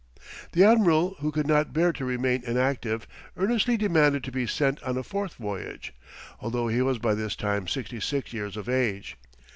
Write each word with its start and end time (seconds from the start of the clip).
The 0.53 0.63
admiral, 0.63 1.13
who 1.19 1.31
could 1.31 1.45
not 1.45 1.73
bear 1.73 1.93
to 1.93 2.03
remain 2.03 2.41
inactive, 2.43 3.05
earnestly 3.37 3.77
demanded 3.77 4.23
to 4.23 4.31
be 4.31 4.47
sent 4.47 4.81
on 4.81 4.97
a 4.97 5.03
fourth 5.03 5.35
voyage, 5.35 5.93
although 6.39 6.69
he 6.69 6.81
was 6.81 6.97
by 6.97 7.13
this 7.13 7.35
time 7.35 7.67
sixty 7.67 7.99
six 7.99 8.33
years 8.33 8.57
of 8.57 8.67
age. 8.67 9.15